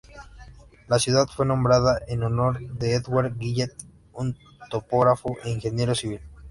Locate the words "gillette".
3.37-3.83